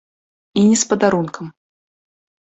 [0.61, 1.51] І не з падарункам.